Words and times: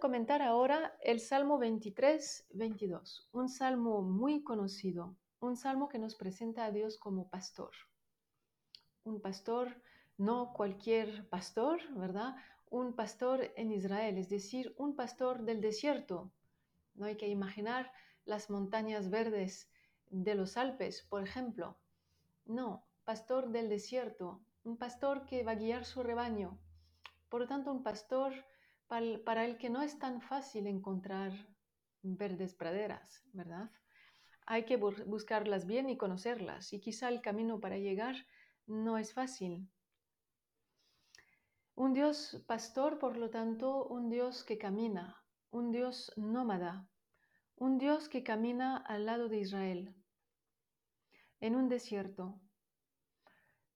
Comentar 0.00 0.42
ahora 0.42 0.94
el 1.02 1.20
Salmo 1.20 1.58
23, 1.58 2.48
22, 2.50 3.28
un 3.32 3.48
salmo 3.48 4.02
muy 4.02 4.42
conocido, 4.42 5.16
un 5.40 5.56
salmo 5.56 5.88
que 5.88 5.98
nos 5.98 6.16
presenta 6.16 6.66
a 6.66 6.70
Dios 6.70 6.98
como 6.98 7.30
pastor. 7.30 7.70
Un 9.04 9.20
pastor, 9.20 9.80
no 10.18 10.52
cualquier 10.52 11.28
pastor, 11.28 11.80
¿verdad? 11.94 12.36
Un 12.68 12.94
pastor 12.94 13.52
en 13.56 13.72
Israel, 13.72 14.18
es 14.18 14.28
decir, 14.28 14.74
un 14.76 14.96
pastor 14.96 15.44
del 15.44 15.62
desierto. 15.62 16.30
No 16.94 17.06
hay 17.06 17.16
que 17.16 17.28
imaginar 17.28 17.90
las 18.26 18.50
montañas 18.50 19.08
verdes 19.08 19.70
de 20.10 20.34
los 20.34 20.58
Alpes, 20.58 21.02
por 21.08 21.22
ejemplo. 21.22 21.78
No, 22.44 22.84
pastor 23.04 23.48
del 23.48 23.70
desierto, 23.70 24.42
un 24.62 24.76
pastor 24.76 25.24
que 25.24 25.42
va 25.42 25.52
a 25.52 25.56
guiar 25.56 25.84
su 25.86 26.02
rebaño. 26.02 26.58
Por 27.30 27.40
lo 27.40 27.46
tanto, 27.46 27.72
un 27.72 27.82
pastor 27.82 28.34
para 28.88 29.44
el 29.44 29.58
que 29.58 29.70
no 29.70 29.82
es 29.82 29.98
tan 29.98 30.20
fácil 30.20 30.66
encontrar 30.66 31.32
verdes 32.02 32.54
praderas, 32.54 33.22
¿verdad? 33.32 33.70
Hay 34.46 34.64
que 34.64 34.76
buscarlas 34.76 35.66
bien 35.66 35.88
y 35.88 35.96
conocerlas, 35.96 36.72
y 36.72 36.80
quizá 36.80 37.08
el 37.08 37.20
camino 37.20 37.60
para 37.60 37.78
llegar 37.78 38.14
no 38.66 38.96
es 38.96 39.12
fácil. 39.12 39.68
Un 41.74 41.94
Dios 41.94 42.44
pastor, 42.46 42.98
por 42.98 43.16
lo 43.16 43.28
tanto, 43.28 43.86
un 43.86 44.08
Dios 44.08 44.44
que 44.44 44.56
camina, 44.56 45.22
un 45.50 45.72
Dios 45.72 46.12
nómada, 46.16 46.88
un 47.56 47.78
Dios 47.78 48.08
que 48.08 48.22
camina 48.22 48.76
al 48.76 49.06
lado 49.06 49.28
de 49.28 49.40
Israel, 49.40 49.94
en 51.40 51.56
un 51.56 51.68
desierto, 51.68 52.40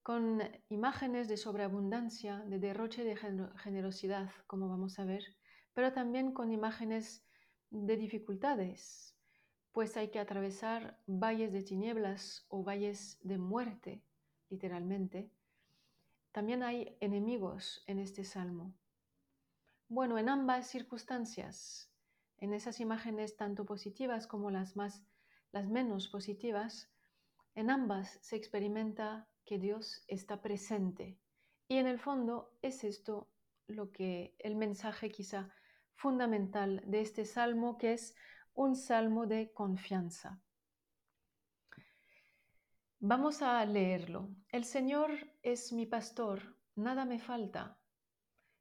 con 0.03 0.41
imágenes 0.69 1.27
de 1.27 1.37
sobreabundancia, 1.37 2.39
de 2.47 2.59
derroche 2.59 3.03
de 3.03 3.15
generosidad, 3.15 4.31
como 4.47 4.67
vamos 4.67 4.97
a 4.99 5.05
ver, 5.05 5.23
pero 5.73 5.93
también 5.93 6.33
con 6.33 6.51
imágenes 6.51 7.25
de 7.69 7.97
dificultades, 7.97 9.15
pues 9.71 9.95
hay 9.97 10.09
que 10.09 10.19
atravesar 10.19 10.99
valles 11.07 11.53
de 11.53 11.63
tinieblas 11.63 12.45
o 12.49 12.63
valles 12.63 13.19
de 13.21 13.37
muerte, 13.37 14.03
literalmente. 14.49 15.31
También 16.31 16.63
hay 16.63 16.97
enemigos 16.99 17.83
en 17.87 17.99
este 17.99 18.23
salmo. 18.23 18.73
Bueno, 19.87 20.17
en 20.17 20.29
ambas 20.29 20.67
circunstancias, 20.67 21.91
en 22.37 22.53
esas 22.53 22.79
imágenes 22.79 23.37
tanto 23.37 23.65
positivas 23.65 24.27
como 24.27 24.49
las 24.49 24.75
más 24.75 25.05
las 25.51 25.67
menos 25.67 26.07
positivas, 26.07 26.89
en 27.55 27.69
ambas 27.69 28.19
se 28.21 28.35
experimenta 28.35 29.27
que 29.45 29.57
Dios 29.57 30.03
está 30.07 30.41
presente. 30.41 31.17
Y 31.67 31.77
en 31.77 31.87
el 31.87 31.99
fondo 31.99 32.53
es 32.61 32.83
esto 32.83 33.29
lo 33.67 33.91
que 33.91 34.35
el 34.39 34.55
mensaje 34.55 35.09
quizá 35.09 35.49
fundamental 35.95 36.83
de 36.85 37.01
este 37.01 37.25
salmo, 37.25 37.77
que 37.77 37.93
es 37.93 38.15
un 38.53 38.75
salmo 38.75 39.27
de 39.27 39.51
confianza. 39.53 40.41
Vamos 42.99 43.41
a 43.41 43.65
leerlo. 43.65 44.29
El 44.49 44.65
Señor 44.65 45.11
es 45.41 45.73
mi 45.73 45.85
pastor, 45.85 46.57
nada 46.75 47.05
me 47.05 47.19
falta. 47.19 47.79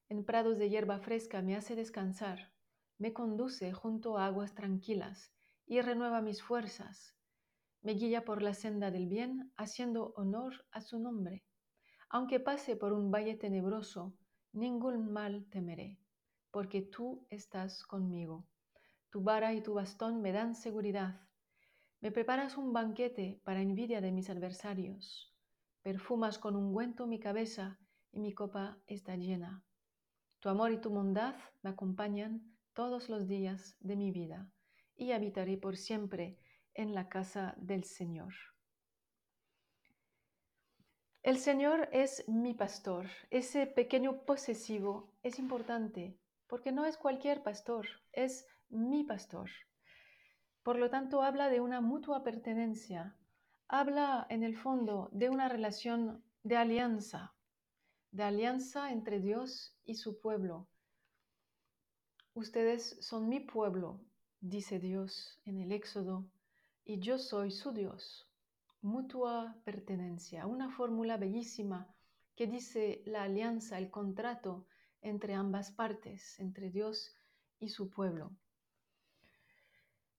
En 0.09 0.25
prados 0.25 0.59
de 0.59 0.71
hierba 0.71 0.99
fresca 0.99 1.43
me 1.43 1.57
hace 1.57 1.77
descansar, 1.77 2.53
me 2.99 3.13
conduce 3.13 3.73
junto 3.73 4.19
a 4.19 4.27
aguas 4.27 4.55
tranquilas 4.55 5.33
y 5.67 5.81
renueva 5.81 6.21
mis 6.21 6.43
fuerzas 6.43 7.20
me 7.83 7.95
guía 7.95 8.25
por 8.25 8.43
la 8.43 8.55
senda 8.55 8.91
del 8.91 9.07
bien, 9.07 9.53
haciendo 9.57 10.13
honor 10.17 10.67
a 10.71 10.81
su 10.81 10.99
nombre. 10.99 11.45
Aunque 12.09 12.41
pase 12.41 12.77
por 12.77 12.93
un 12.93 13.11
valle 13.11 13.37
tenebroso, 13.37 14.15
ningún 14.53 15.13
mal 15.13 15.47
temeré, 15.51 15.99
porque 16.51 16.83
tú 16.83 17.27
estás 17.31 17.83
conmigo. 17.85 18.47
Tu 19.11 19.23
vara 19.23 19.55
y 19.55 19.63
tu 19.63 19.75
bastón 19.75 20.21
me 20.21 20.33
dan 20.33 20.55
seguridad. 20.55 21.21
Me 22.01 22.13
preparas 22.13 22.57
un 22.57 22.73
banquete 22.73 23.41
para 23.45 23.63
envidia 23.63 24.01
de 24.01 24.13
mis 24.13 24.29
adversarios. 24.29 25.35
Perfumas 25.83 26.39
con 26.39 26.57
ungüento 26.57 27.07
mi 27.07 27.19
cabeza 27.19 27.79
y 28.13 28.21
mi 28.21 28.33
copa 28.33 28.79
está 28.87 29.17
llena. 29.17 29.65
Tu 30.41 30.49
amor 30.49 30.73
y 30.73 30.81
tu 30.81 30.91
bondad 30.91 31.37
me 31.63 31.71
acompañan 31.71 32.57
todos 32.75 33.09
los 33.09 33.27
días 33.29 33.77
de 33.81 33.97
mi 33.97 34.11
vida 34.11 34.51
y 34.97 35.13
habitaré 35.13 35.57
por 35.57 35.77
siempre 35.77 36.39
en 36.75 36.95
la 36.95 37.09
casa 37.09 37.55
del 37.59 37.85
Señor. 37.85 38.35
El 41.23 41.39
Señor 41.39 41.91
es 41.93 42.27
mi 42.29 42.55
pastor. 42.55 43.07
Ese 43.31 43.67
pequeño 43.67 44.25
posesivo 44.25 45.13
es 45.23 45.39
importante 45.39 46.19
porque 46.47 46.73
no 46.73 46.87
es 46.87 46.97
cualquier 46.97 47.43
pastor, 47.43 47.87
es 48.13 48.47
mi 48.71 49.05
pastor. 49.05 49.51
Por 50.63 50.79
lo 50.79 50.89
tanto, 50.89 51.23
habla 51.23 51.49
de 51.51 51.61
una 51.61 51.81
mutua 51.81 52.23
pertenencia, 52.25 53.17
habla 53.69 54.27
en 54.31 54.43
el 54.43 54.57
fondo 54.57 55.11
de 55.13 55.29
una 55.29 55.49
relación 55.49 56.25
de 56.43 56.57
alianza, 56.57 57.35
de 58.11 58.23
alianza 58.25 58.91
entre 58.91 59.21
Dios 59.21 59.77
y 59.85 59.97
su 59.97 60.21
pueblo. 60.21 60.69
Ustedes 62.33 62.97
son 63.01 63.29
mi 63.29 63.41
pueblo, 63.41 64.01
dice 64.41 64.79
Dios 64.79 65.39
en 65.45 65.59
el 65.59 65.71
Éxodo 65.71 66.31
y 66.91 66.99
yo 66.99 67.19
soy 67.19 67.53
su 67.53 67.71
Dios. 67.71 68.29
Mutua 68.83 69.57
pertenencia, 69.65 70.49
una 70.49 70.71
fórmula 70.71 71.19
bellísima 71.19 71.87
que 72.35 72.49
dice 72.49 73.05
la 73.07 73.23
alianza, 73.23 73.79
el 73.79 73.93
contrato 73.93 74.67
entre 75.01 75.35
ambas 75.35 75.71
partes, 75.71 76.41
entre 76.41 76.69
Dios 76.69 77.15
y 77.61 77.69
su 77.69 77.91
pueblo. 77.91 78.33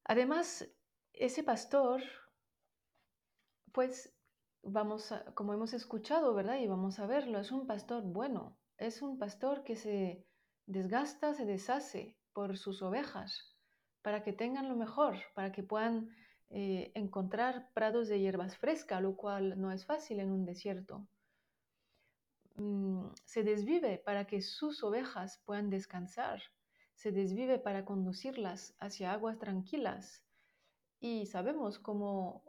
Además, 0.05 0.65
ese 1.11 1.43
pastor, 1.43 2.01
pues 3.73 4.15
vamos 4.63 5.13
como 5.33 5.53
hemos 5.53 5.73
escuchado, 5.73 6.33
¿verdad? 6.33 6.59
Y 6.59 6.67
vamos 6.67 6.99
a 6.99 7.05
verlo, 7.05 7.39
es 7.39 7.51
un 7.51 7.67
pastor 7.67 8.01
bueno, 8.03 8.57
es 8.77 9.01
un 9.01 9.17
pastor 9.17 9.65
que 9.65 9.75
se 9.75 10.25
desgasta, 10.67 11.33
se 11.33 11.45
deshace 11.45 12.17
por 12.31 12.57
sus 12.57 12.81
ovejas, 12.81 13.57
para 14.01 14.23
que 14.23 14.31
tengan 14.31 14.69
lo 14.69 14.77
mejor, 14.77 15.17
para 15.35 15.51
que 15.51 15.63
puedan 15.63 16.15
eh, 16.53 16.91
encontrar 16.95 17.69
prados 17.73 18.09
de 18.09 18.19
hierbas 18.19 18.57
frescas, 18.57 19.01
lo 19.01 19.15
cual 19.15 19.59
no 19.59 19.71
es 19.71 19.85
fácil 19.85 20.19
en 20.19 20.31
un 20.31 20.45
desierto. 20.45 21.07
Mm, 22.55 23.07
se 23.25 23.43
desvive 23.43 23.97
para 23.97 24.25
que 24.27 24.41
sus 24.41 24.83
ovejas 24.83 25.41
puedan 25.45 25.69
descansar, 25.69 26.41
se 26.93 27.11
desvive 27.11 27.57
para 27.57 27.85
conducirlas 27.85 28.75
hacia 28.79 29.13
aguas 29.13 29.39
tranquilas. 29.39 30.23
Y 30.99 31.25
sabemos 31.25 31.79
cómo 31.79 32.43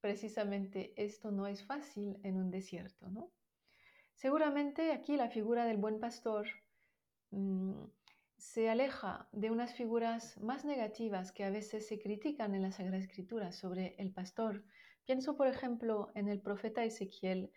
precisamente 0.00 0.92
esto 0.96 1.30
no 1.30 1.46
es 1.46 1.64
fácil 1.64 2.18
en 2.22 2.36
un 2.36 2.50
desierto, 2.50 3.08
¿no? 3.08 3.30
Seguramente 4.14 4.92
aquí 4.92 5.16
la 5.16 5.30
figura 5.30 5.64
del 5.64 5.78
buen 5.78 6.00
pastor 6.00 6.46
mm, 7.30 7.84
se 8.38 8.70
aleja 8.70 9.28
de 9.32 9.50
unas 9.50 9.74
figuras 9.74 10.38
más 10.40 10.64
negativas 10.64 11.32
que 11.32 11.44
a 11.44 11.50
veces 11.50 11.88
se 11.88 11.98
critican 11.98 12.54
en 12.54 12.62
la 12.62 12.70
Sagrada 12.70 12.98
Escritura 12.98 13.50
sobre 13.52 13.96
el 13.98 14.12
pastor. 14.12 14.64
Pienso, 15.04 15.36
por 15.36 15.48
ejemplo, 15.48 16.12
en 16.14 16.28
el 16.28 16.40
profeta 16.40 16.84
Ezequiel, 16.84 17.50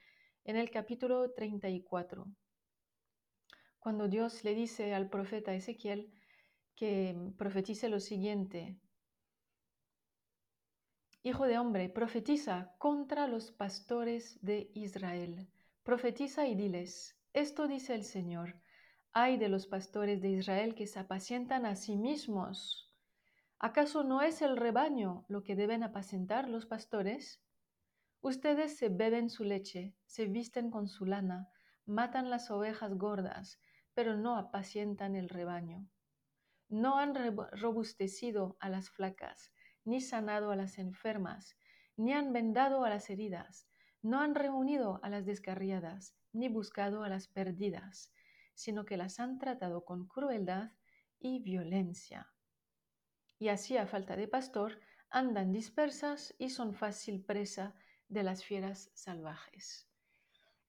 en 0.43 0.57
el 0.57 0.71
capítulo 0.71 1.31
34, 1.31 2.25
cuando 3.79 4.07
Dios 4.07 4.43
le 4.43 4.55
dice 4.55 4.95
al 4.95 5.09
profeta 5.09 5.53
Ezequiel 5.53 6.11
que 6.75 7.15
profetice 7.37 7.87
lo 7.87 7.99
siguiente. 7.99 8.75
Hijo 11.21 11.45
de 11.45 11.59
hombre, 11.59 11.89
profetiza 11.89 12.73
contra 12.79 13.27
los 13.27 13.51
pastores 13.51 14.39
de 14.41 14.71
Israel. 14.73 15.47
Profetiza 15.83 16.47
y 16.47 16.55
diles, 16.55 17.15
esto 17.33 17.67
dice 17.67 17.93
el 17.93 18.03
Señor 18.03 18.55
Ay 19.13 19.35
de 19.35 19.49
los 19.49 19.67
pastores 19.67 20.21
de 20.21 20.29
Israel 20.29 20.73
que 20.73 20.87
se 20.87 20.97
apacientan 20.97 21.65
a 21.65 21.75
sí 21.75 21.97
mismos. 21.97 22.89
¿Acaso 23.59 24.05
no 24.05 24.21
es 24.21 24.41
el 24.41 24.55
rebaño 24.55 25.25
lo 25.27 25.43
que 25.43 25.57
deben 25.57 25.83
apacentar 25.83 26.47
los 26.47 26.65
pastores? 26.65 27.43
Ustedes 28.21 28.77
se 28.77 28.87
beben 28.87 29.29
su 29.29 29.43
leche, 29.43 29.93
se 30.05 30.27
visten 30.27 30.71
con 30.71 30.87
su 30.87 31.05
lana, 31.05 31.49
matan 31.85 32.29
las 32.29 32.49
ovejas 32.51 32.93
gordas, 32.93 33.59
pero 33.93 34.15
no 34.15 34.37
apacientan 34.37 35.17
el 35.17 35.27
rebaño. 35.27 35.89
No 36.69 36.97
han 36.97 37.13
robustecido 37.51 38.55
a 38.61 38.69
las 38.69 38.89
flacas, 38.89 39.51
ni 39.83 39.99
sanado 39.99 40.51
a 40.51 40.55
las 40.55 40.77
enfermas, 40.77 41.57
ni 41.97 42.13
han 42.13 42.31
vendado 42.31 42.85
a 42.85 42.89
las 42.89 43.09
heridas, 43.09 43.67
no 44.01 44.21
han 44.21 44.35
reunido 44.35 45.01
a 45.03 45.09
las 45.09 45.25
descarriadas, 45.25 46.15
ni 46.31 46.47
buscado 46.47 47.03
a 47.03 47.09
las 47.09 47.27
perdidas 47.27 48.13
sino 48.53 48.85
que 48.85 48.97
las 48.97 49.19
han 49.19 49.37
tratado 49.37 49.85
con 49.85 50.07
crueldad 50.07 50.71
y 51.19 51.39
violencia. 51.39 52.31
Y 53.39 53.49
así 53.49 53.77
a 53.77 53.87
falta 53.87 54.15
de 54.15 54.27
pastor, 54.27 54.79
andan 55.09 55.51
dispersas 55.51 56.33
y 56.37 56.49
son 56.49 56.73
fácil 56.73 57.23
presa 57.23 57.75
de 58.07 58.23
las 58.23 58.43
fieras 58.43 58.91
salvajes. 58.93 59.87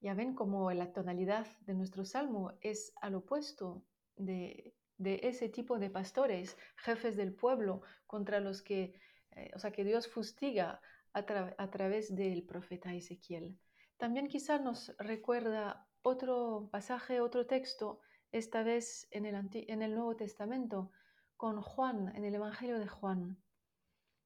Ya 0.01 0.15
ven 0.15 0.35
cómo 0.35 0.71
la 0.73 0.93
tonalidad 0.93 1.47
de 1.61 1.75
nuestro 1.75 2.05
salmo 2.05 2.53
es 2.61 2.93
al 3.01 3.15
opuesto 3.15 3.85
de, 4.17 4.75
de 4.99 5.21
ese 5.25 5.49
tipo 5.49 5.79
de 5.79 5.91
pastores, 5.91 6.57
jefes 6.77 7.17
del 7.17 7.35
pueblo, 7.35 7.83
contra 8.07 8.41
los 8.41 8.63
que, 8.63 8.95
eh, 9.33 9.51
o 9.55 9.59
sea, 9.59 9.73
que 9.73 9.85
Dios 9.85 10.09
fustiga 10.09 10.81
a, 11.13 11.71
través 11.71 12.15
del 12.15 12.45
profeta 12.45 12.95
Ezequiel. 12.95 13.59
También 14.03 14.27
quizá 14.27 14.59
nos 14.59 14.93
recuerda 14.99 15.87
otro 16.03 16.69
pasaje, 16.73 17.21
otro 17.21 17.47
texto, 17.47 18.01
esta 18.33 18.65
vez 18.65 19.07
en 19.13 19.27
el, 19.27 19.49
en 19.53 19.81
el 19.81 19.95
Nuevo 19.95 20.17
Testamento, 20.17 20.91
con 21.37 21.63
Juan, 21.63 22.11
en 22.17 22.25
el 22.25 22.35
Evangelio 22.35 22.81
de 22.81 22.89
Juan, 22.89 23.41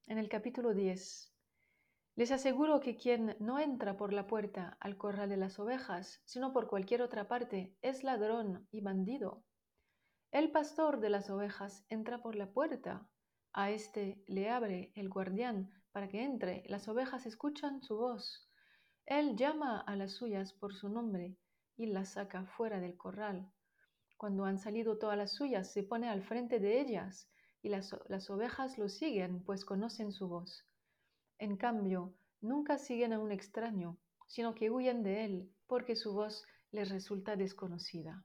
en 0.06 0.16
el 0.16 0.30
capítulo 0.30 0.72
10. 0.72 1.30
Les 2.14 2.32
aseguro 2.32 2.80
que 2.80 2.96
quien 2.96 3.36
no 3.38 3.58
entra 3.58 3.98
por 3.98 4.14
la 4.14 4.26
puerta 4.26 4.78
al 4.80 4.96
corral 4.96 5.28
de 5.28 5.36
las 5.36 5.58
ovejas, 5.58 6.22
sino 6.24 6.54
por 6.54 6.68
cualquier 6.68 7.02
otra 7.02 7.28
parte, 7.28 7.76
es 7.82 8.02
ladrón 8.02 8.66
y 8.70 8.80
bandido. 8.80 9.44
El 10.30 10.52
pastor 10.52 11.00
de 11.00 11.10
las 11.10 11.28
ovejas 11.28 11.84
entra 11.90 12.22
por 12.22 12.34
la 12.34 12.50
puerta. 12.50 13.06
A 13.52 13.70
éste 13.70 14.24
le 14.26 14.48
abre 14.48 14.90
el 14.94 15.10
guardián 15.10 15.70
para 15.92 16.08
que 16.08 16.24
entre. 16.24 16.64
Las 16.66 16.88
ovejas 16.88 17.26
escuchan 17.26 17.82
su 17.82 17.98
voz. 17.98 18.45
Él 19.06 19.36
llama 19.36 19.80
a 19.80 19.94
las 19.94 20.12
suyas 20.12 20.52
por 20.52 20.74
su 20.74 20.88
nombre 20.88 21.36
y 21.76 21.86
las 21.86 22.10
saca 22.14 22.44
fuera 22.44 22.80
del 22.80 22.96
corral. 22.96 23.48
Cuando 24.16 24.44
han 24.44 24.58
salido 24.58 24.98
todas 24.98 25.16
las 25.16 25.32
suyas, 25.32 25.72
se 25.72 25.84
pone 25.84 26.08
al 26.08 26.24
frente 26.24 26.58
de 26.58 26.80
ellas 26.80 27.30
y 27.62 27.68
las, 27.68 27.94
las 28.08 28.28
ovejas 28.30 28.78
lo 28.78 28.88
siguen, 28.88 29.44
pues 29.44 29.64
conocen 29.64 30.10
su 30.10 30.26
voz. 30.28 30.66
En 31.38 31.56
cambio, 31.56 32.14
nunca 32.40 32.78
siguen 32.78 33.12
a 33.12 33.20
un 33.20 33.30
extraño, 33.30 33.96
sino 34.26 34.56
que 34.56 34.70
huyen 34.70 35.04
de 35.04 35.24
él, 35.24 35.52
porque 35.68 35.94
su 35.94 36.12
voz 36.12 36.44
les 36.72 36.90
resulta 36.90 37.36
desconocida. 37.36 38.24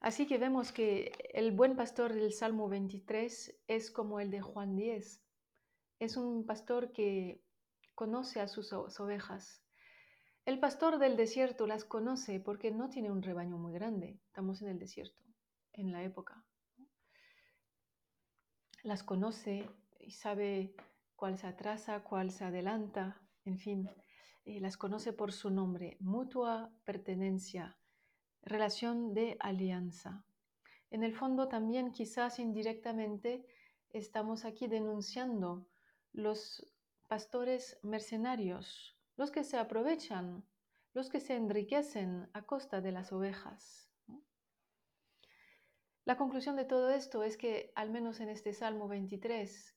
Así 0.00 0.26
que 0.26 0.36
vemos 0.36 0.72
que 0.72 1.12
el 1.32 1.52
buen 1.52 1.76
pastor 1.76 2.12
del 2.12 2.32
Salmo 2.32 2.68
23 2.68 3.56
es 3.68 3.90
como 3.92 4.18
el 4.18 4.32
de 4.32 4.40
Juan 4.40 4.74
10. 4.74 5.22
Es 6.00 6.16
un 6.16 6.44
pastor 6.44 6.90
que 6.90 7.40
conoce 8.02 8.40
a 8.40 8.48
sus 8.48 8.72
ovejas. 8.72 9.62
El 10.44 10.58
pastor 10.58 10.98
del 10.98 11.16
desierto 11.16 11.68
las 11.68 11.84
conoce 11.84 12.40
porque 12.40 12.72
no 12.72 12.88
tiene 12.88 13.12
un 13.12 13.22
rebaño 13.22 13.58
muy 13.58 13.72
grande. 13.72 14.18
Estamos 14.26 14.60
en 14.60 14.70
el 14.70 14.78
desierto, 14.80 15.22
en 15.72 15.92
la 15.92 16.02
época. 16.02 16.44
Las 18.82 19.04
conoce 19.04 19.70
y 20.00 20.10
sabe 20.10 20.74
cuál 21.14 21.38
se 21.38 21.46
atrasa, 21.46 22.02
cuál 22.02 22.32
se 22.32 22.44
adelanta, 22.44 23.20
en 23.44 23.58
fin, 23.60 23.88
eh, 24.46 24.58
las 24.58 24.76
conoce 24.76 25.12
por 25.12 25.30
su 25.30 25.50
nombre, 25.50 25.96
mutua 26.00 26.72
pertenencia, 26.84 27.78
relación 28.42 29.14
de 29.14 29.36
alianza. 29.38 30.24
En 30.90 31.04
el 31.04 31.14
fondo 31.14 31.46
también 31.46 31.92
quizás 31.92 32.40
indirectamente 32.40 33.46
estamos 33.90 34.44
aquí 34.44 34.66
denunciando 34.66 35.68
los 36.12 36.71
pastores 37.12 37.78
mercenarios, 37.82 38.96
los 39.18 39.30
que 39.30 39.44
se 39.44 39.58
aprovechan, 39.58 40.46
los 40.94 41.10
que 41.10 41.20
se 41.20 41.36
enriquecen 41.36 42.30
a 42.32 42.46
costa 42.46 42.80
de 42.80 42.90
las 42.90 43.12
ovejas. 43.12 43.92
La 46.06 46.16
conclusión 46.16 46.56
de 46.56 46.64
todo 46.64 46.88
esto 46.88 47.22
es 47.22 47.36
que, 47.36 47.70
al 47.74 47.90
menos 47.90 48.20
en 48.20 48.30
este 48.30 48.54
Salmo 48.54 48.88
23, 48.88 49.76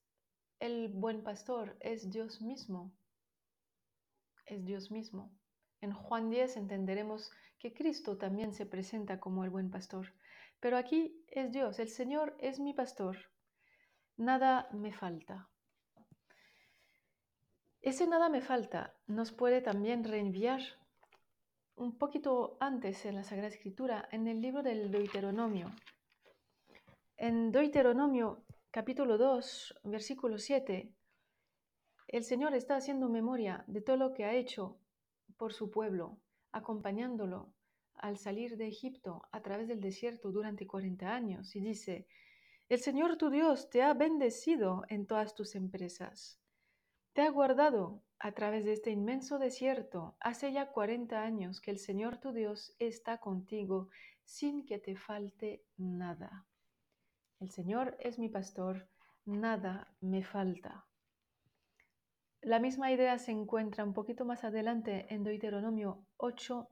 el 0.62 0.88
buen 0.88 1.24
pastor 1.24 1.76
es 1.82 2.10
Dios 2.10 2.42
mismo. 2.42 2.96
Es 4.46 4.64
Dios 4.64 4.90
mismo. 4.90 5.38
En 5.82 5.92
Juan 5.92 6.30
10 6.30 6.56
entenderemos 6.56 7.30
que 7.60 7.74
Cristo 7.74 8.18
también 8.18 8.54
se 8.54 8.66
presenta 8.66 9.20
como 9.20 9.44
el 9.44 9.50
buen 9.50 9.70
pastor. 9.72 10.14
Pero 10.62 10.78
aquí 10.78 11.22
es 11.28 11.52
Dios, 11.52 11.80
el 11.80 11.90
Señor 11.90 12.38
es 12.40 12.62
mi 12.62 12.74
pastor. 12.74 13.18
Nada 14.16 14.70
me 14.72 14.94
falta. 14.94 15.50
Ese 17.86 18.08
nada 18.08 18.30
me 18.30 18.42
falta 18.42 18.96
nos 19.06 19.32
puede 19.32 19.62
también 19.62 20.04
reenviar 20.04 20.60
un 21.76 22.00
poquito 22.00 22.58
antes 22.60 23.06
en 23.06 23.14
la 23.14 23.24
Sagrada 23.24 23.50
Escritura, 23.50 24.10
en 24.12 24.28
el 24.28 24.42
libro 24.42 24.64
del 24.64 24.90
Deuteronomio. 24.90 25.72
En 27.16 27.52
Deuteronomio 27.52 28.44
capítulo 28.72 29.20
2, 29.20 29.82
versículo 29.84 30.40
7, 30.40 30.92
el 32.08 32.24
Señor 32.24 32.56
está 32.56 32.76
haciendo 32.76 33.08
memoria 33.08 33.64
de 33.68 33.82
todo 33.82 33.98
lo 33.98 34.14
que 34.14 34.26
ha 34.26 34.34
hecho 34.34 34.80
por 35.38 35.54
su 35.54 35.70
pueblo, 35.70 36.18
acompañándolo 36.52 37.54
al 37.94 38.18
salir 38.18 38.58
de 38.58 38.68
Egipto 38.68 39.28
a 39.32 39.44
través 39.44 39.68
del 39.68 39.80
desierto 39.80 40.32
durante 40.32 40.66
40 40.66 41.14
años. 41.14 41.56
Y 41.56 41.60
dice, 41.60 42.08
el 42.68 42.80
Señor 42.80 43.18
tu 43.18 43.30
Dios 43.30 43.70
te 43.70 43.84
ha 43.84 43.94
bendecido 43.94 44.86
en 44.90 45.06
todas 45.06 45.36
tus 45.36 45.54
empresas. 45.54 46.42
Te 47.16 47.22
ha 47.22 47.30
guardado 47.30 48.04
a 48.20 48.34
través 48.34 48.66
de 48.66 48.74
este 48.74 48.92
inmenso 48.92 49.40
desierto. 49.40 50.18
Hace 50.20 50.52
ya 50.52 50.74
40 50.74 51.24
años 51.24 51.62
que 51.62 51.72
el 51.72 51.80
Señor 51.80 52.18
tu 52.18 52.34
Dios 52.34 52.76
está 52.78 53.20
contigo 53.20 53.88
sin 54.26 54.66
que 54.66 54.80
te 54.80 54.98
falte 54.98 55.64
nada. 55.78 56.46
El 57.40 57.52
Señor 57.52 57.96
es 58.02 58.20
mi 58.20 58.28
pastor, 58.28 58.90
nada 59.24 59.96
me 60.02 60.26
falta. 60.26 60.88
La 62.42 62.60
misma 62.60 62.92
idea 62.92 63.18
se 63.18 63.32
encuentra 63.32 63.86
un 63.86 63.94
poquito 63.94 64.26
más 64.26 64.44
adelante 64.44 65.06
en 65.08 65.24
Deuteronomio 65.24 66.06
8, 66.18 66.68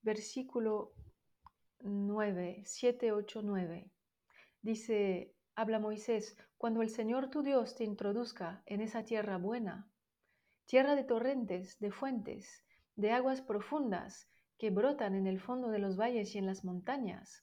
versículo 0.00 0.94
9, 1.80 2.62
7, 2.64 3.12
8, 3.12 3.42
9. 3.44 3.90
Dice, 4.62 5.35
habla 5.56 5.78
Moisés, 5.78 6.36
cuando 6.58 6.82
el 6.82 6.90
Señor 6.90 7.30
tu 7.30 7.42
Dios 7.42 7.74
te 7.74 7.84
introduzca 7.84 8.62
en 8.66 8.80
esa 8.80 9.04
tierra 9.04 9.38
buena, 9.38 9.90
tierra 10.66 10.94
de 10.94 11.04
torrentes, 11.04 11.78
de 11.78 11.90
fuentes, 11.90 12.64
de 12.94 13.10
aguas 13.10 13.40
profundas 13.40 14.28
que 14.58 14.70
brotan 14.70 15.14
en 15.14 15.26
el 15.26 15.40
fondo 15.40 15.68
de 15.68 15.78
los 15.78 15.96
valles 15.98 16.34
y 16.34 16.38
en 16.38 16.46
las 16.46 16.62
montañas, 16.62 17.42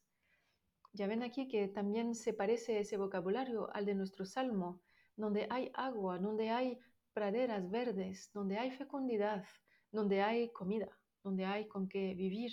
ya 0.95 1.07
ven 1.07 1.24
aquí 1.24 1.48
que 1.48 1.68
también 1.68 2.14
se 2.14 2.33
parece 2.33 2.80
ese 2.80 2.97
vocabulario 2.97 3.73
al 3.73 3.85
de 3.85 3.95
nuestro 3.95 4.26
salmo, 4.26 4.80
donde 5.16 5.47
hay 5.49 5.71
agua, 5.73 6.19
donde 6.19 6.52
hay 6.52 6.78
praderas 7.14 7.68
verdes, 7.71 8.30
donde 8.31 8.59
hay 8.59 8.69
fecundidad, 8.69 9.44
donde 9.92 10.21
hay 10.21 10.52
comida, 10.52 10.90
donde 11.23 11.45
hay 11.45 11.68
con 11.68 11.90
qué 11.90 12.14
vivir, 12.14 12.52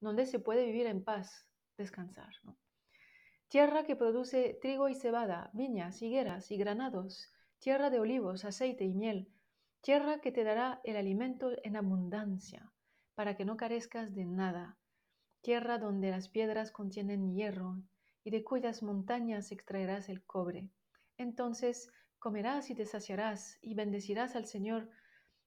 donde 0.00 0.26
se 0.26 0.40
puede 0.40 0.66
vivir 0.66 0.86
en 0.86 1.04
paz, 1.04 1.46
descansar. 1.76 2.34
Tierra 3.48 3.84
que 3.84 3.96
produce 3.96 4.58
trigo 4.60 4.88
y 4.88 4.94
cebada, 4.94 5.50
viñas, 5.52 6.02
higueras 6.02 6.50
y 6.50 6.56
granados, 6.56 7.32
tierra 7.58 7.90
de 7.90 8.00
olivos, 8.00 8.44
aceite 8.44 8.84
y 8.84 8.94
miel, 8.94 9.28
tierra 9.80 10.20
que 10.20 10.32
te 10.32 10.44
dará 10.44 10.80
el 10.84 10.96
alimento 10.96 11.52
en 11.62 11.76
abundancia, 11.76 12.72
para 13.14 13.36
que 13.36 13.44
no 13.44 13.56
carezcas 13.56 14.14
de 14.14 14.24
nada 14.26 14.78
tierra 15.46 15.78
donde 15.78 16.10
las 16.10 16.28
piedras 16.28 16.72
contienen 16.72 17.32
hierro 17.32 17.80
y 18.24 18.30
de 18.30 18.42
cuyas 18.42 18.82
montañas 18.82 19.52
extraerás 19.52 20.08
el 20.08 20.24
cobre. 20.24 20.68
Entonces 21.18 21.88
comerás 22.18 22.68
y 22.68 22.74
te 22.74 22.84
saciarás 22.84 23.56
y 23.62 23.74
bendecirás 23.74 24.34
al 24.34 24.46
Señor 24.46 24.90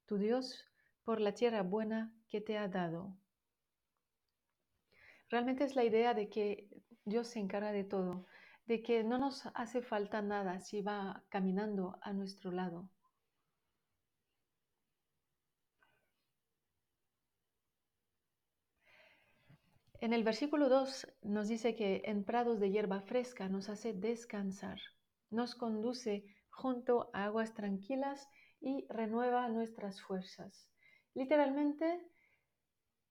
tu 0.06 0.18
Dios 0.18 0.72
por 1.04 1.20
la 1.20 1.34
tierra 1.34 1.64
buena 1.64 2.14
que 2.30 2.40
te 2.40 2.58
ha 2.58 2.70
dado. 2.70 3.18
Realmente 5.28 5.66
es 5.66 5.76
la 5.76 5.84
idea 5.84 6.14
de 6.14 6.30
que 6.30 6.70
Dios 7.06 7.28
se 7.28 7.40
encarga 7.40 7.72
de 7.72 7.84
todo, 7.84 8.26
de 8.66 8.82
que 8.82 9.04
no 9.04 9.18
nos 9.18 9.48
hace 9.56 9.82
falta 9.82 10.22
nada 10.22 10.60
si 10.60 10.82
va 10.82 11.24
caminando 11.30 11.98
a 12.02 12.14
nuestro 12.14 12.52
lado. 12.52 12.90
En 20.02 20.14
el 20.14 20.24
versículo 20.24 20.70
2 20.70 21.08
nos 21.24 21.50
dice 21.50 21.76
que 21.76 22.02
en 22.06 22.24
prados 22.24 22.62
de 22.62 22.72
hierba 22.72 23.02
fresca 23.02 23.50
nos 23.50 23.68
hace 23.68 23.92
descansar, 23.92 24.80
nos 25.30 25.56
conduce 25.56 26.24
junto 26.50 27.10
a 27.14 27.26
aguas 27.26 27.54
tranquilas 27.54 28.30
y 28.62 28.86
renueva 28.90 29.50
nuestras 29.50 30.02
fuerzas. 30.02 30.70
Literalmente, 31.16 32.02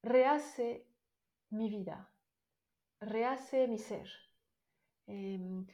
rehace 0.03 0.87
mi 1.51 1.69
vida, 1.69 2.11
rehace 3.01 3.69
mi 3.69 3.79
ser. 3.79 4.09
Em, 5.07 5.67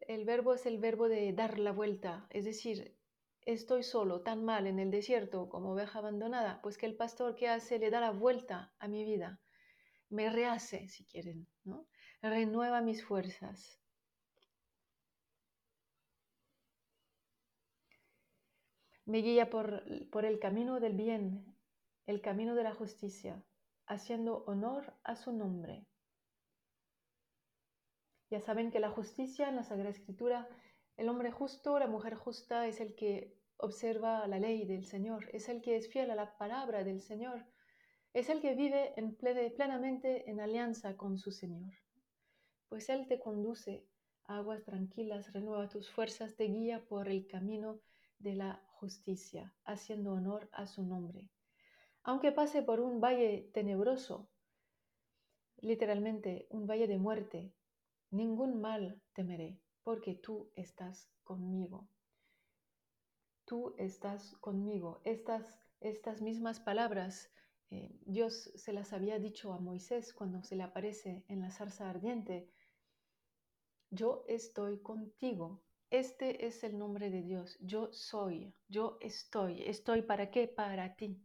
el 0.00 0.24
verbo 0.24 0.54
es 0.54 0.66
el 0.66 0.78
verbo 0.78 1.08
de 1.08 1.32
dar 1.32 1.58
la 1.58 1.72
vuelta, 1.72 2.26
es 2.30 2.44
decir, 2.44 2.96
estoy 3.42 3.82
solo, 3.82 4.22
tan 4.22 4.44
mal 4.44 4.66
en 4.66 4.78
el 4.78 4.90
desierto 4.90 5.48
como 5.48 5.72
oveja 5.72 5.98
abandonada, 6.00 6.60
pues 6.62 6.78
que 6.78 6.86
el 6.86 6.96
pastor 6.96 7.36
que 7.36 7.48
hace 7.48 7.78
le 7.78 7.90
da 7.90 8.00
la 8.00 8.10
vuelta 8.10 8.74
a 8.78 8.88
mi 8.88 9.04
vida 9.04 9.40
me 10.10 10.30
rehace, 10.30 10.88
si 10.88 11.04
quieren, 11.06 11.46
¿no? 11.64 11.86
renueva 12.22 12.80
mis 12.80 13.04
fuerzas. 13.04 13.80
Me 19.04 19.18
guía 19.18 19.50
por, 19.50 19.84
por 20.10 20.24
el 20.24 20.38
camino 20.38 20.80
del 20.80 20.94
bien, 20.94 21.44
el 22.06 22.22
camino 22.22 22.54
de 22.54 22.62
la 22.62 22.74
justicia, 22.74 23.44
haciendo 23.86 24.44
honor 24.46 24.94
a 25.04 25.16
su 25.16 25.32
nombre. 25.32 25.86
Ya 28.34 28.40
saben 28.40 28.72
que 28.72 28.80
la 28.80 28.90
justicia 28.90 29.48
en 29.48 29.54
la 29.54 29.62
Sagrada 29.62 29.90
Escritura, 29.90 30.48
el 30.96 31.08
hombre 31.08 31.30
justo, 31.30 31.78
la 31.78 31.86
mujer 31.86 32.16
justa 32.16 32.66
es 32.66 32.80
el 32.80 32.96
que 32.96 33.38
observa 33.58 34.26
la 34.26 34.40
ley 34.40 34.64
del 34.64 34.84
Señor, 34.84 35.28
es 35.32 35.48
el 35.48 35.62
que 35.62 35.76
es 35.76 35.88
fiel 35.88 36.10
a 36.10 36.16
la 36.16 36.36
palabra 36.36 36.82
del 36.82 37.00
Señor, 37.00 37.46
es 38.12 38.28
el 38.30 38.40
que 38.40 38.56
vive 38.56 38.92
en 38.96 39.14
plenamente 39.14 40.28
en 40.28 40.40
alianza 40.40 40.96
con 40.96 41.16
su 41.16 41.30
Señor. 41.30 41.74
Pues 42.68 42.88
Él 42.88 43.06
te 43.06 43.20
conduce 43.20 43.86
a 44.24 44.38
aguas 44.38 44.64
tranquilas, 44.64 45.32
renueva 45.32 45.68
tus 45.68 45.88
fuerzas, 45.88 46.34
te 46.34 46.46
guía 46.46 46.84
por 46.84 47.06
el 47.08 47.28
camino 47.28 47.82
de 48.18 48.34
la 48.34 48.60
justicia, 48.66 49.54
haciendo 49.64 50.12
honor 50.12 50.48
a 50.50 50.66
su 50.66 50.82
nombre. 50.82 51.30
Aunque 52.02 52.32
pase 52.32 52.62
por 52.62 52.80
un 52.80 53.00
valle 53.00 53.48
tenebroso, 53.54 54.28
literalmente 55.58 56.48
un 56.50 56.66
valle 56.66 56.88
de 56.88 56.98
muerte, 56.98 57.54
ningún 58.14 58.60
mal 58.60 59.00
temeré, 59.12 59.60
porque 59.82 60.14
tú 60.14 60.50
estás 60.54 61.10
conmigo. 61.24 61.88
Tú 63.44 63.74
estás 63.78 64.34
conmigo. 64.40 65.00
Estas, 65.04 65.60
estas 65.80 66.22
mismas 66.22 66.60
palabras 66.60 67.30
eh, 67.70 67.90
Dios 68.04 68.52
se 68.54 68.72
las 68.72 68.92
había 68.92 69.18
dicho 69.18 69.52
a 69.52 69.58
Moisés 69.58 70.12
cuando 70.14 70.42
se 70.42 70.54
le 70.54 70.62
aparece 70.62 71.24
en 71.28 71.40
la 71.40 71.50
zarza 71.50 71.90
ardiente. 71.90 72.48
Yo 73.90 74.24
estoy 74.28 74.80
contigo. 74.80 75.62
Este 75.90 76.46
es 76.46 76.62
el 76.62 76.78
nombre 76.78 77.10
de 77.10 77.22
Dios. 77.22 77.58
Yo 77.60 77.92
soy, 77.92 78.54
yo 78.68 78.98
estoy. 79.00 79.62
¿Estoy 79.62 80.02
para 80.02 80.30
qué? 80.30 80.46
Para 80.46 80.94
ti. 80.94 81.20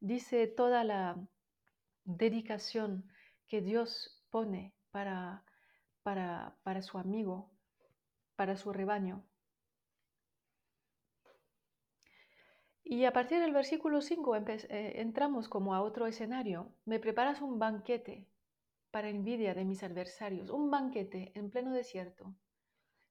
Dice 0.00 0.46
toda 0.46 0.84
la 0.84 1.26
dedicación 2.04 3.08
que 3.48 3.60
Dios 3.60 4.24
pone 4.30 4.74
para, 4.90 5.44
para, 6.02 6.56
para 6.62 6.82
su 6.82 6.98
amigo, 6.98 7.50
para 8.36 8.56
su 8.56 8.72
rebaño. 8.72 9.24
Y 12.84 13.04
a 13.04 13.12
partir 13.12 13.40
del 13.40 13.52
versículo 13.52 14.00
5 14.02 14.36
eh, 14.36 14.92
entramos 14.96 15.48
como 15.48 15.74
a 15.74 15.82
otro 15.82 16.06
escenario. 16.06 16.74
Me 16.84 16.98
preparas 16.98 17.40
un 17.40 17.58
banquete 17.58 18.28
para 18.90 19.08
envidia 19.08 19.54
de 19.54 19.64
mis 19.64 19.82
adversarios, 19.82 20.50
un 20.50 20.70
banquete 20.70 21.32
en 21.34 21.50
pleno 21.50 21.72
desierto, 21.72 22.34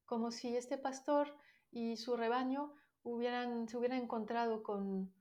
como 0.06 0.30
si 0.30 0.56
este 0.56 0.78
pastor 0.78 1.36
y 1.72 1.98
su 1.98 2.16
rebaño 2.16 2.74
hubieran, 3.02 3.68
se 3.68 3.78
hubieran 3.78 4.04
encontrado 4.04 4.62
con, 4.62 5.12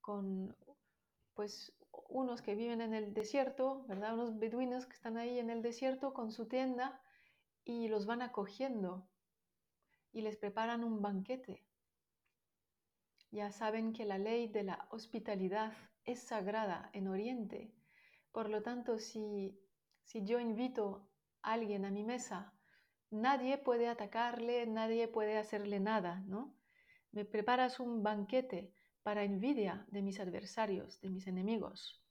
con 0.00 0.54
pues 1.34 1.72
unos 2.08 2.42
que 2.42 2.54
viven 2.54 2.80
en 2.80 2.94
el 2.94 3.12
desierto, 3.14 3.84
¿verdad? 3.88 4.14
Unos 4.14 4.38
beduinos 4.38 4.86
que 4.86 4.94
están 4.94 5.16
ahí 5.16 5.38
en 5.40 5.50
el 5.50 5.62
desierto 5.62 6.14
con 6.14 6.30
su 6.30 6.46
tienda 6.46 7.00
y 7.64 7.88
los 7.88 8.06
van 8.06 8.22
acogiendo 8.22 9.08
y 10.12 10.20
les 10.22 10.36
preparan 10.36 10.84
un 10.84 11.02
banquete. 11.02 11.64
Ya 13.30 13.50
saben 13.50 13.92
que 13.92 14.04
la 14.04 14.18
ley 14.18 14.48
de 14.48 14.62
la 14.62 14.86
hospitalidad 14.90 15.72
es 16.04 16.20
sagrada 16.20 16.90
en 16.92 17.08
Oriente. 17.08 17.74
Por 18.30 18.48
lo 18.48 18.62
tanto, 18.62 18.98
si, 18.98 19.58
si 20.04 20.24
yo 20.24 20.38
invito 20.38 21.08
a 21.42 21.54
alguien 21.54 21.84
a 21.84 21.90
mi 21.90 22.04
mesa, 22.04 22.52
nadie 23.10 23.58
puede 23.58 23.88
atacarle, 23.88 24.66
nadie 24.66 25.08
puede 25.08 25.36
hacerle 25.38 25.80
nada, 25.80 26.22
¿no? 26.26 26.54
Me 27.10 27.24
preparas 27.24 27.80
un 27.80 28.02
banquete 28.02 28.72
para 29.02 29.24
envidia 29.24 29.84
de 29.88 30.02
mis 30.02 30.20
adversarios, 30.20 31.00
de 31.00 31.10
mis 31.10 31.26
enemigos. 31.26 32.02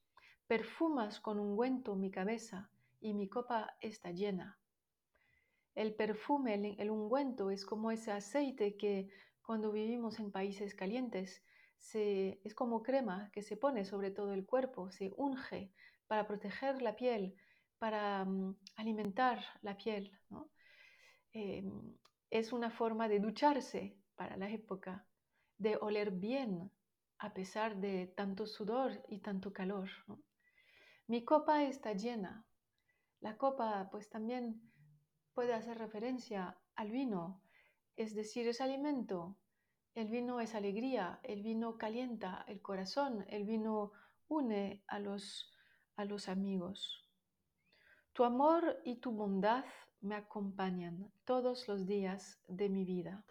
Perfumas 0.48 1.20
con 1.20 1.40
ungüento 1.40 1.96
mi 1.96 2.12
cabeza 2.12 2.70
y 3.00 3.14
mi 3.14 3.28
copa 3.30 3.78
está 3.82 4.12
llena. 4.12 4.60
El 5.76 5.96
perfume, 5.96 6.76
el, 6.78 6.90
ungüento 6.90 7.50
es 7.50 7.66
como 7.66 7.92
ese 7.92 8.12
aceite 8.12 8.78
que 8.78 9.10
cuando 9.42 9.72
vivimos 9.72 10.20
en 10.20 10.32
países 10.32 10.76
calientes 10.76 11.44
es 11.94 12.56
como 12.56 12.82
crema 12.82 13.30
que 13.34 13.42
se 13.42 13.58
pone 13.58 13.84
sobre 13.84 14.12
todo 14.12 14.34
el 14.34 14.46
cuerpo, 14.46 14.92
se 14.92 15.12
unge 15.18 15.72
para 16.08 16.28
proteger 16.28 16.82
la 16.82 16.96
piel, 16.96 17.36
para 17.78 18.24
mm, 18.24 18.56
alimentar 18.78 19.44
la 19.62 19.76
piel. 19.76 20.12
Em, 21.34 21.98
es 22.30 22.54
una 22.54 22.70
forma 22.70 23.08
de 23.10 23.20
ducharse 23.20 23.98
para 24.16 24.38
la 24.38 24.50
época, 24.50 25.06
de 25.58 25.78
oler 25.78 26.12
bien 26.12 26.72
a 27.18 27.34
pesar 27.34 27.78
de 27.78 28.08
tanto 28.16 28.46
sudor 28.46 29.04
y 29.10 29.20
tanto 29.20 29.52
calor. 29.52 29.90
Mi 31.08 31.26
copa 31.26 31.64
está 31.64 31.94
llena. 31.94 32.46
La 33.20 33.38
copa 33.38 33.90
pues 33.92 34.10
también 34.10 34.62
puede 35.34 35.54
hacer 35.54 35.78
referencia 35.78 36.58
al 36.76 36.92
vino, 36.92 37.42
es 37.96 38.16
decir, 38.16 38.48
es 38.48 38.62
alimento. 38.62 39.38
El 39.96 40.08
vino 40.08 40.40
es 40.40 40.56
alegría, 40.56 41.20
el 41.24 41.44
vino 41.44 41.78
calienta 41.78 42.44
el 42.48 42.62
corazón, 42.62 43.26
el 43.30 43.44
vino 43.44 43.92
une 44.28 44.84
a 44.88 45.00
los, 45.00 45.52
a 45.96 46.06
los 46.06 46.30
amigos. 46.30 47.08
Tu 48.14 48.24
amor 48.24 48.80
y 48.84 48.96
tu 48.96 49.12
bondad 49.12 49.66
me 50.02 50.16
acompañan 50.16 51.12
todos 51.26 51.68
los 51.68 51.86
días 51.86 52.42
de 52.48 52.70
mi 52.70 52.86
vida. 52.86 53.24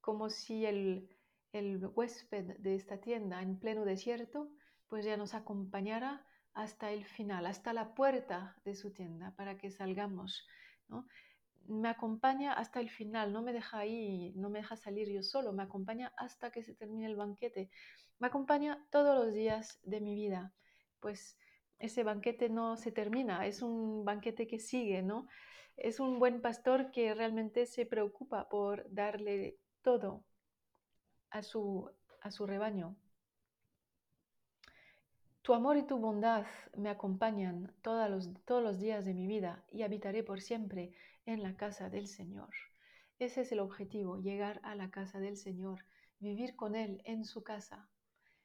Como 0.00 0.30
si 0.30 0.64
el, 0.64 1.08
el 1.52 1.84
huésped 1.86 2.56
de 2.58 2.76
esta 2.76 3.00
tienda 3.00 3.42
en 3.42 3.58
pleno 3.58 3.84
desierto, 3.84 4.50
pues 4.88 5.04
ya 5.04 5.16
nos 5.16 5.34
acompañara 5.34 6.24
hasta 6.58 6.90
el 6.90 7.04
final, 7.04 7.46
hasta 7.46 7.72
la 7.72 7.94
puerta 7.94 8.56
de 8.64 8.74
su 8.74 8.90
tienda, 8.90 9.30
para 9.36 9.56
que 9.56 9.70
salgamos. 9.70 10.44
Me 11.68 11.88
acompaña 11.88 12.52
hasta 12.52 12.80
el 12.80 12.90
final, 12.90 13.32
no 13.32 13.42
me 13.42 13.52
deja 13.52 13.78
ahí, 13.78 14.32
no 14.34 14.50
me 14.50 14.58
deja 14.58 14.74
salir 14.74 15.08
yo 15.08 15.22
solo, 15.22 15.52
me 15.52 15.62
acompaña 15.62 16.12
hasta 16.16 16.50
que 16.50 16.64
se 16.64 16.74
termine 16.74 17.06
el 17.06 17.14
banquete. 17.14 17.70
Me 18.18 18.26
acompaña 18.26 18.84
todos 18.90 19.24
los 19.24 19.32
días 19.32 19.78
de 19.84 20.00
mi 20.00 20.16
vida, 20.16 20.52
pues 20.98 21.38
ese 21.78 22.02
banquete 22.02 22.48
no 22.48 22.76
se 22.76 22.90
termina, 22.90 23.46
es 23.46 23.62
un 23.62 24.04
banquete 24.04 24.48
que 24.48 24.58
sigue, 24.58 25.00
¿no? 25.00 25.28
Es 25.76 26.00
un 26.00 26.18
buen 26.18 26.42
pastor 26.42 26.90
que 26.90 27.14
realmente 27.14 27.66
se 27.66 27.86
preocupa 27.86 28.48
por 28.48 28.84
darle 28.92 29.60
todo 29.82 30.24
a 31.30 31.44
su, 31.44 31.88
a 32.20 32.32
su 32.32 32.48
rebaño. 32.48 32.96
Tu 35.48 35.54
amor 35.54 35.78
y 35.78 35.82
tu 35.82 35.96
bondad 35.96 36.44
me 36.76 36.90
acompañan 36.90 37.72
todos 37.80 38.10
los, 38.46 38.78
días 38.78 39.06
de 39.06 39.14
mi 39.14 39.26
vida 39.26 39.64
y 39.72 39.80
habitaré 39.80 40.22
por 40.22 40.42
siempre 40.42 40.92
en 41.24 41.42
la 41.42 41.56
casa 41.56 41.88
del 41.88 42.06
Señor. 42.06 42.50
Ese 43.18 43.40
es 43.40 43.52
el 43.52 43.60
objetivo, 43.60 44.18
llegar 44.18 44.60
a 44.62 44.74
la 44.74 44.90
casa 44.90 45.20
del 45.20 45.38
Señor, 45.38 45.86
vivir 46.18 46.54
con 46.54 46.74
Él 46.74 47.00
en 47.06 47.24
su 47.24 47.44
casa. 47.44 47.88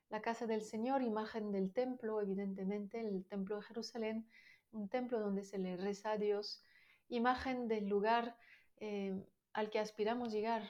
La 0.08 0.22
casa 0.22 0.48
del 0.48 0.62
Señor, 0.62 1.02
imagen 1.02 1.52
del 1.52 1.74
templo, 1.74 2.22
evidentemente, 2.22 3.02
el 3.02 3.26
templo 3.26 3.58
de 3.58 3.64
Jerusalén, 3.64 4.26
un 4.72 4.88
templo 4.88 5.20
donde 5.20 5.44
se 5.44 5.58
le 5.58 5.76
reza 5.76 6.12
a 6.12 6.18
Dios, 6.18 6.64
imagen 7.10 7.68
del 7.68 7.90
lugar 7.90 8.38
eh, 8.78 9.22
al 9.52 9.70
que 9.70 9.80
aspiramos 9.80 10.32
llegar 10.32 10.64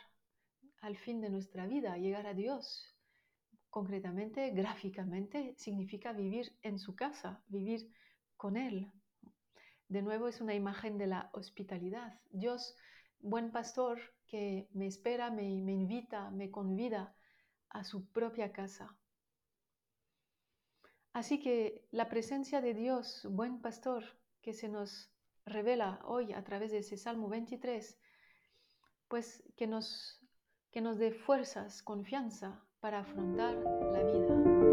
al 0.82 0.98
fin 0.98 1.22
de 1.22 1.30
nuestra 1.30 1.68
vida, 1.68 1.96
llegar 1.98 2.26
a 2.26 2.34
Dios, 2.34 2.93
concretamente, 3.74 4.52
gráficamente, 4.52 5.56
significa 5.58 6.14
vivir 6.14 6.56
en 6.62 6.78
su 6.78 6.96
casa, 6.96 7.42
vivir 7.48 7.92
con 8.38 8.56
Él. 8.56 8.92
De 9.88 10.04
nuevo 10.04 10.28
es 10.28 10.42
una 10.42 10.54
imagen 10.54 11.00
de 11.00 11.08
la 11.08 11.32
hospitalidad. 11.34 12.20
Dios, 12.30 12.76
buen 13.20 13.52
pastor, 13.52 14.00
que 14.28 14.70
me 14.74 14.86
espera, 14.86 15.32
me, 15.32 15.46
invita, 15.46 16.30
me 16.30 16.52
convida 16.52 17.16
a 17.70 17.84
su 17.84 18.06
propia 18.12 18.52
casa. 18.52 18.96
Así 21.12 21.40
que 21.40 21.88
la 21.90 22.10
presencia 22.10 22.62
de 22.62 22.76
Dios, 22.76 23.26
buen 23.28 23.60
pastor, 23.60 24.04
que 24.44 24.54
se 24.54 24.70
nos 24.70 25.10
revela 25.48 26.00
hoy 26.06 26.32
a 26.34 26.44
través 26.44 26.70
de 26.70 26.78
ese 26.78 26.96
Salmo 26.96 27.28
23, 27.28 27.98
pues 29.08 29.44
que 29.58 29.66
nos, 29.66 30.22
que 30.70 30.82
nos 30.82 31.00
dé 31.00 31.12
fuerzas, 31.12 31.82
confianza, 31.82 32.64
para 32.84 33.00
afrontar 33.00 33.56
la 33.94 34.04
vida. 34.04 34.73